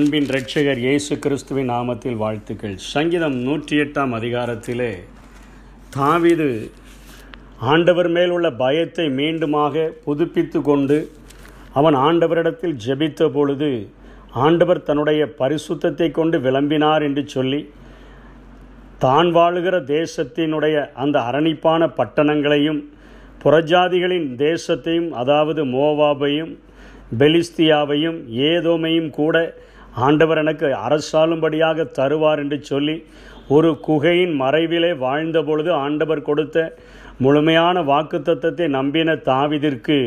[0.00, 2.76] அன்பின் இரட்சகர் இயேசு கிறிஸ்துவின் நாமத்தில் வாழ்த்துக்கள்.
[2.92, 4.92] சங்கீதம் நூற்றி எட்டாம் அதிகாரத்திலே
[5.90, 6.46] தாவீது
[7.58, 10.98] ஆண்டவர் மேல் உள்ள பயத்தை மீண்டுமாக புதுப்பித்து கொண்டு
[11.72, 13.70] அவன் ஆண்டவரிடத்தில் ஜெபித்த பொழுது
[14.44, 17.60] ஆண்டவர் தன்னுடைய பரிசுத்தத்தை கொண்டு விளம்பினார் என்று சொல்லி
[18.98, 22.80] தான் வாழுகிற தேசத்தினுடைய அந்த அரணிப்பான பட்டணங்களையும்
[23.42, 26.54] புறஜாதிகளின் தேசத்தையும் அதாவது மோவாபையும்
[27.18, 28.20] பெலிஸ்தியாவையும்
[28.50, 29.36] ஏதோமையும் கூட
[29.98, 32.96] ஆண்டவர் எனக்கு அரசாளும்படியாக தருவார் என்று சொல்லி
[33.48, 36.58] ஒரு குகையின் மறைவிலே வாழ்ந்த பொழுது ஆண்டவர் கொடுத்த
[37.18, 39.98] முழுமையான வாக்குத்தத்தத்தை நம்பின தாவிதிற்கு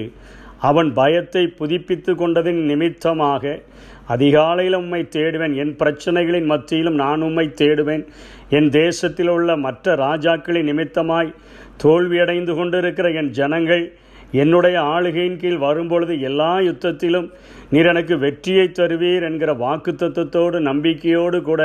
[0.59, 3.59] அவன் பயத்தை புதுப்பித்து கொண்டதின் நிமித்தமாக
[4.07, 8.03] அதிகாலையில் உம்மை தேடுவேன் என் பிரச்சனைகளின் மத்தியிலும் நான் உம்மை தேடுவேன்
[8.49, 11.35] என் தேசத்தில் உள்ள மற்ற ராஜாக்களின் நிமித்தமாய்
[11.83, 13.85] தோல்வியடைந்து கொண்டிருக்கிற என் ஜனங்கள்
[14.33, 17.27] என்னுடைய ஆளுகையின் கீழ் வரும்பொழுது எல்லா யுத்தத்திலும்
[17.69, 21.63] நீர் எனக்கு வெற்றியை தருவீர் என்கிற வாக்குத்தத்தத்தோடு நம்பிக்கையோடு கூட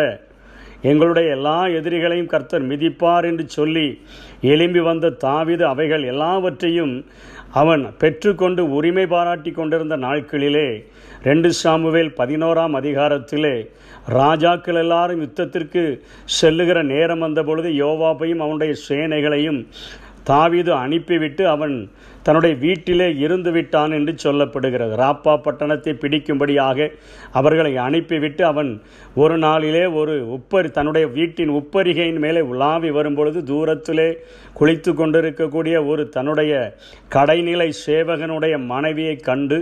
[0.83, 3.86] எங்களுடைய எல்லா எதிரிகளையும் கர்த்தர் மிதிப்பார் என்று சொல்லி
[4.44, 6.94] எழும்பி வந்த தாவிது அவைகள் எல்லாவற்றையும்
[7.52, 10.69] அவன் பெற்றுக்கொண்டு உரிமை பாராட்டி கொண்டிருந்த நாட்களிலே
[11.22, 13.55] ரெண்டு சாமுவேல் பதினோராம் அதிகாரத்திலே
[14.12, 15.82] ராஜாக்கள் எல்லாரும் யுத்தத்திற்கு
[16.36, 19.60] செல்லுகிற நேரம் வந்த பொழுது யோவாப்பையும் அவனுடைய சேனைகளையும்
[20.31, 21.75] தாவீது அனுப்பிவிட்டு அவன்
[22.23, 24.93] தன்னுடைய வீட்டிலே இருந்து விட்டான் என்று சொல்லப்படுகிறது.
[25.03, 26.89] ராப்பா பட்டணத்தை பிடிக்கும்படியாக
[27.33, 28.71] அவர்களை அனுப்பிவிட்டு அவன்
[29.17, 34.09] ஒரு நாளிலே ஒரு உப்பரி தன்னுடைய வீட்டின் உப்பரிகையின் மேலே உலாவி வரும்பொழுது தூரத்திலே
[34.59, 36.53] குளித்து கொண்டிருக்கக்கூடிய ஒரு தன்னுடைய
[37.15, 39.61] கடைநிலை சேவகனுடைய மனைவியை கண்டு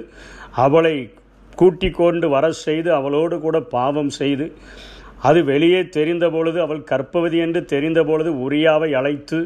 [0.64, 0.96] அவளை
[1.52, 4.46] கூட்டிக் கொண்டு வர செய்து அவளோடு கூட பாவம் செய்து
[5.22, 9.38] அது வெளியே தெரிந்த பொழுது அவள் கற்பவதி என்று தெரிந்த பொழுது உரியாவை அழைத்து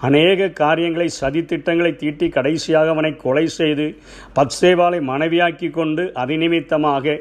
[0.00, 3.98] அநேக காரியங்களை சதித்திட்டங்களை தீட்டி கடைசியாக அவனை கொலை செய்து
[4.36, 7.20] பத்சேவாலை மனைவியாக்கி கொண்டு அதிநிமித்தமாக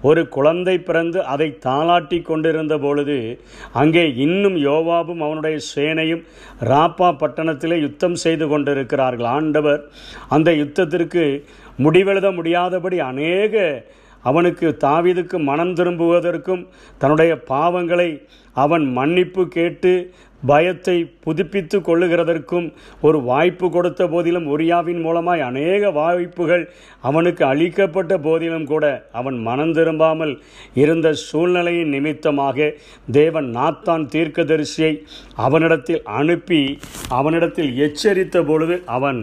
[0.00, 3.38] ஒரு குழந்தை பிறந்து அதை தாளாட்டி கொண்டிருந்த பொழுது
[3.72, 6.24] அங்கே இன்னும் யோவாபும் அவனுடைய சேனையும்
[6.60, 9.24] ராப்பா பட்டணத்திலே யுத்தம் செய்து கொண்டிருக்கிறார்கள்.
[9.24, 9.88] ஆண்டவர்
[10.28, 11.44] அந்த யுத்தத்திற்கு
[11.82, 13.84] முடிவெழுத முடியாதபடி அநேக
[14.22, 16.66] அவனுக்கு தாவிதுக்கு மனம் திரும்புவதற்கும்
[16.98, 20.12] தன்னுடைய பாவங்களை அவன் மன்னிப்பு கேட்டு
[20.46, 22.66] பயத்தை புதுப்பித்து கொள்ளுகிறதற்கும்
[23.00, 26.64] ஒரு வாய்ப்பு கொடுத்த போதிலும் ஒரியாவின் மூலமாய் அநேக வாய்ப்புகள்
[27.02, 30.34] அவனுக்கு அளிக்கப்பட்ட போதிலும் கூட அவன் மனம் திரும்பாமல்
[30.74, 32.70] இருந்த சூழ்நிலையின் நிமித்தமாக
[33.12, 34.92] தேவன் நாத்தான் தீர்க்கதரிசியை
[35.38, 36.62] அவனிடத்தில் அனுப்பி
[37.10, 39.20] அவனிடத்தில் எச்சரித்த பொழுது அவன்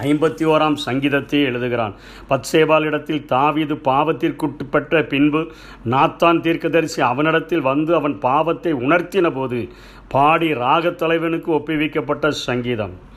[0.00, 1.94] ஐம்பத்தி ஓராம் சங்கீதத்தை எழுதுகிறான்.
[2.30, 5.52] பத்சேபாலிடத்தில் தாவீது பாவத்திற்குட்பட்ட பின்பு
[5.90, 9.68] நாத்தான் தீர்க்கதரிசி அவனிடத்தில் வந்து அவன் பாவத்தை உணர்த்தின போது
[10.08, 13.10] பாடி ராகத் தலைவனுக்கு ஒப்புவிக்கப்பட்ட சங்கீதம்.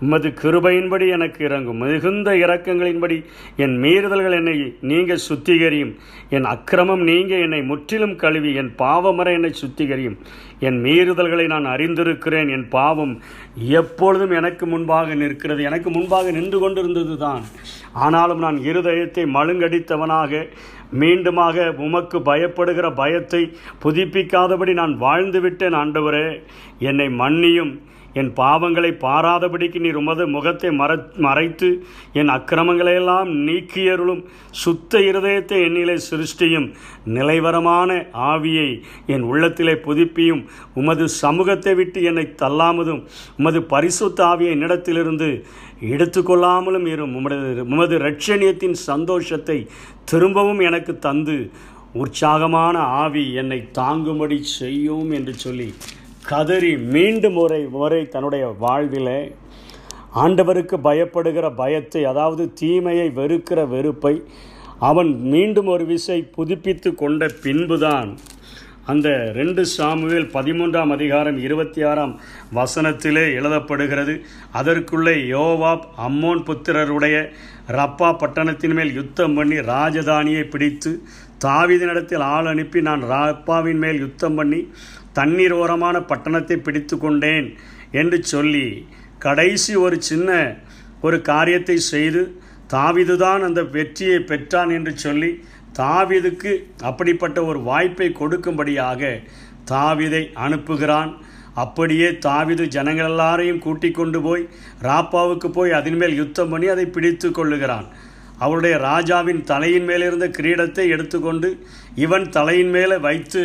[0.00, 1.76] உமது கிருபையின்படி எனக்கு இறங்கும்.
[1.76, 3.16] மிகுந்த இரக்கங்களின்படி
[3.56, 5.92] என் மீறுதல்கள் என்னை நீங்க சுத்திகரியும்.
[6.30, 10.16] என் அக்கிரமம் நீங்க என்னை முற்றிலும் கழுவி என் பாவமர என்னை சுத்திகரியும்.
[10.60, 12.50] என் மீறுதல்களை நான் அறிந்திருக்கிறேன்.
[12.50, 13.14] என் பாவம்
[13.56, 15.62] எப்பொழுதும் எனக்கு முன்பாக நிற்கிறது.
[15.62, 17.42] எனக்கு முன்பாக நின்று கொண்டிருந்தது தான்
[17.92, 20.48] ஆனாலும் நான் இருதயத்தை மழுங்கடித்தவனாக
[21.00, 23.42] மீண்டுமாக உமக்கு பயப்படுகிற பயத்தை
[23.84, 26.26] புதுப்பிக்காதபடி நான் வாழ்ந்துவிட்டேன் ஆண்டவரே.
[26.78, 27.72] என்னை மன்னியும்.
[28.14, 31.68] என் பாவங்களை பாராதபடிக்கு நீர் உமது முகத்தை மற மறைத்து
[32.12, 34.22] என் அக்கிரமங்களையெல்லாம் நீக்கியருளும்
[34.54, 36.68] சுத்த இருதயத்தை என்னிலே சிருஷ்டியும்
[37.10, 37.88] நிலைவரமான
[38.26, 38.68] ஆவியை
[39.06, 40.42] என் உள்ளத்திலே புதுப்பியும்
[40.74, 43.02] உமது சமூகத்தை விட்டு என்னை தள்ளாமதும்
[43.38, 45.30] உமது பரிசுத்த ஆவியை என்னிடத்திலிருந்து
[45.90, 47.14] எடுத்துக்கொள்ளாமலும் இரும்.
[47.16, 47.36] உமது
[47.68, 49.58] உமது ரட்சணியத்தின் சந்தோஷத்தை
[50.04, 51.36] திரும்பவும் எனக்கு தந்து
[51.94, 55.68] உற்சாகமான ஆவி என்னை தாங்கும்படி செய்யும் என்று சொல்லி
[56.24, 59.32] கதறி மீண்டும் முறை முறை தன்னுடைய வாழ்வில்
[60.14, 64.22] ஆண்டவருக்கு பயப்படுகிற பயத்தை அதாவது தீமையை வெறுக்கிற வெறுப்பை
[64.78, 68.18] அவன் மீண்டும் ஒரு விசை புதுப்பித்து கொண்ட பின்புதான்
[68.84, 72.20] அந்த ரெண்டு சாமுவேல் பதிமூன்றாம் அதிகாரம் இருபத்தி ஆறாம்
[72.54, 74.14] வசனத்திலே எழுதப்படுகிறது.
[74.52, 77.16] அதற்குள்ளே யோவாப் அம்மோன் புத்திரருடைய
[77.68, 81.02] ரப்பா பட்டணத்தின் மேல் யுத்தம் பண்ணி ராஜதானியை பிடித்து
[81.44, 84.60] தாவிதனிடத்தில் ஆள் அனுப்பி நான் ராப்பாவின் மேல் யுத்தம் பண்ணி
[85.12, 87.48] தண்ணீர் ஓரமான பட்டணத்தை பிடித்து கொண்டேன்
[88.00, 88.66] என்று சொல்லி
[89.18, 90.30] கடைசி ஒரு சின்ன
[91.00, 92.22] ஒரு காரியத்தை செய்து
[92.72, 95.30] தாவிதுதான் அந்த வெற்றியை பெற்றான் என்று சொல்லி
[95.78, 96.52] தாவிதுக்கு
[96.82, 99.02] அப்படிப்பட்ட ஒரு வாய்ப்பை கொடுக்கும்படியாக
[99.70, 101.10] தாவிதை அனுப்புகிறான்.
[101.54, 104.44] அப்படியே தாவிது ஜனங்கள் எல்லாரையும் கூட்டிக் கொண்டு போய்
[104.82, 107.86] ராப்பாவுக்கு போய் அதன் மேல் யுத்தம் பண்ணி அதை பிடித்து கொள்ளுகிறான்.
[108.44, 111.48] அவருடைய ராஜாவின் தலையின் மேலிருந்த கிரீடத்தை எடுத்துக்கொண்டு
[112.04, 113.42] இவன் தலையின் மேலே வைத்து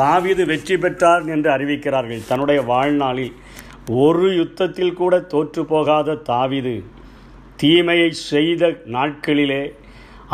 [0.00, 2.26] தாவீது வெற்றி பெற்றார் என்று அறிவிக்கிறார்கள்.
[2.30, 3.34] தன்னுடைய வாழ்நாளில்
[4.02, 6.74] ஒரு யுத்தத்தில் கூட தோற்று போகாத தாவீது
[7.62, 9.62] தீமையை செய்த நாட்களிலே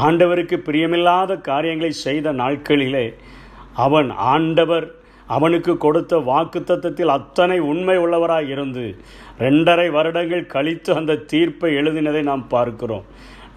[0.07, 3.07] ஆண்டவருக்கு பிரியமில்லாத காரியங்களை செய்த நாட்களிலே
[3.85, 4.87] அவன் ஆண்டவர்
[5.37, 8.85] அவனுக்கு கொடுத்த வாக்கு தத்தத்தில் அத்தனை உண்மை உள்ளவராக இருந்து
[9.45, 13.07] ரெண்டரை வருடங்கள் கழித்து அந்த தீர்ப்பை எழுதினதை நாம் பார்க்கிறோம்.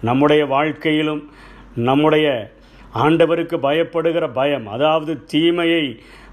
[0.00, 1.22] நம்முடைய வாழ்க்கையிலும்
[1.76, 2.26] நம்முடைய
[2.94, 5.84] ஆண்டவருக்கு பயப்படுகிற பயம் அதாவது தீமையை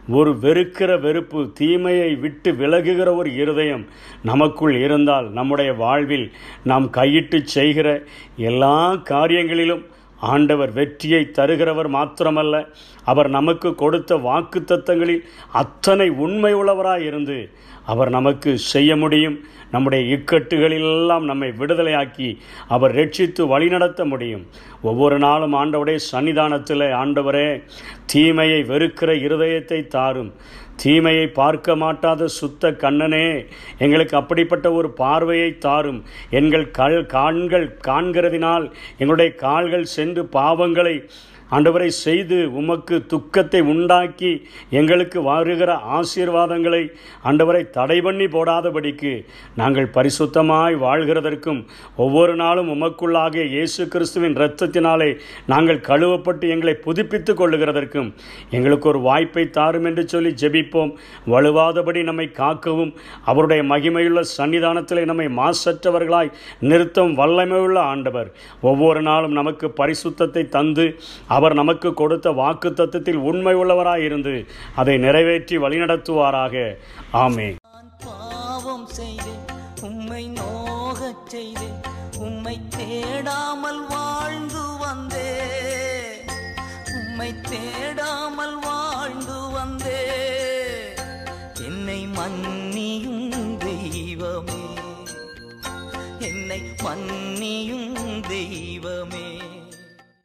[0.09, 3.85] ஒரு வெறுக்கிற வெறுப்பு தீமையை விட்டு விலகுகிற ஒரு இருதயம்
[4.23, 6.31] நமக்குள் இருந்தால் நம்முடைய வாழ்வில்
[6.63, 7.87] நாம் கையிட்டு செய்கிற
[8.35, 9.83] எல்லா காரியங்களிலும்
[10.19, 12.67] ஆண்டவர் வெற்றியை தருகிறவர் மாத்திரமல்ல
[13.05, 15.21] அவர் நமக்கு கொடுத்த வாக்கு தத்தங்களில்
[15.51, 16.53] அத்தனை உண்மை
[16.99, 17.49] இருந்து
[17.85, 19.39] அவர் நமக்கு செய்ய முடியும்.
[19.71, 24.47] நம்முடைய இக்கட்டுகளிலெல்லாம் நம்மை விடுதலையாக்கி அவர் ரட்சித்து வழிநடத்த முடியும்.
[24.81, 27.63] ஒவ்வொரு நாளும் ஆண்டவருடைய சன்னிதானத்தில் ஆண்டவரே
[28.05, 30.33] தீமையை வெறுக்கிற இருதயத்தை தாரும்.
[30.75, 33.45] தீமையை பார்க்க மாட்டாத சுத்த கண்ணனே
[33.77, 36.03] எங்களுக்கு அப்படிப்பட்ட ஒரு பார்வையை தாரும்.
[36.29, 40.95] எங்கள் கல் காண்கள் காண்கிறதினால் எங்களுடைய கால்கள் சென்று பாவங்களை
[41.51, 44.31] ஆண்டவரை செய்து உமக்கு துக்கத்தை உண்டாக்கி
[44.69, 46.89] எங்களுக்கு வருகிற ஆசீர்வாதங்களை
[47.23, 49.25] ஆண்டவரை தடை பண்ணி போடாதபடிக்கு
[49.55, 51.65] நாங்கள் பரிசுத்தமாய் வாழ்கிறதற்கும்
[51.95, 58.13] ஒவ்வொரு நாளும் உமக்குள்ளாக இயேசு கிறிஸ்துவின் இரத்தத்தினாலே நாங்கள் கழுவப்பட்டு எங்களை புதுப்பித்துக் கொள்ளுகிறதற்கும்
[58.49, 60.91] எங்களுக்கு ஒரு வாய்ப்பை தாரும் என்று சொல்லி ஜெபிப்போம்.
[61.27, 62.93] வலுவாதபடி நம்மை காக்கவும்.
[63.25, 68.31] அவருடைய மகிமையுள்ள சன்னிதானத்திலே நம்மை மாசற்றவர்களாய் நிறுத்தம் வல்லமையுள்ள ஆண்டவர்.
[68.61, 70.99] ஒவ்வொரு நாளும் நமக்கு பரிசுத்தத்தை தந்து
[71.35, 74.33] அவர் நமக்கு கொடுத்த வாக்கு தத்துவத்தில் உண்மை உள்ளவராயிருந்து
[74.75, 76.55] அதை நிறைவேற்றி வழிநடத்துவாராக.
[77.23, 77.47] ஆமே
[78.05, 79.33] பாவம் செய்து
[79.81, 81.79] உம்மை நோகச் செய்தேன்
[82.19, 85.33] உம்மை தேடாமல் வாழ்ந்து வந்தே
[86.99, 90.01] உம்மை தேடாமல் வாழ்ந்து வந்தே
[91.65, 93.27] என்னை மன்னியும்
[93.65, 94.63] தெய்வமே.
[96.19, 97.93] என்னை மன்னியும்
[98.27, 99.27] தெய்வமே.